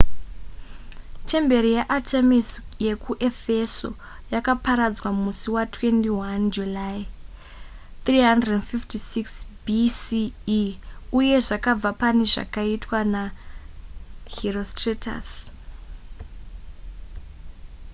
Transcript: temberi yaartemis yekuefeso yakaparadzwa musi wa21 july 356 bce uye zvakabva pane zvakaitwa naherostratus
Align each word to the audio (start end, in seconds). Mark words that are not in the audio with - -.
temberi 1.31 1.69
yaartemis 1.77 2.49
yekuefeso 2.85 3.89
yakaparadzwa 4.33 5.09
musi 5.21 5.47
wa21 5.55 6.41
july 6.55 6.99
356 8.07 9.65
bce 9.65 10.23
uye 11.17 11.35
zvakabva 11.47 11.91
pane 12.01 12.23
zvakaitwa 12.31 12.99
naherostratus 13.13 15.29